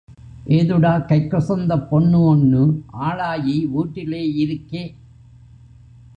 [0.47, 2.63] ஏதுடா கைக் கொசந்தப் பொண்ணு ஒண்னு
[3.01, 4.83] ஆளாயி வீட்டுலே இருக்கெ!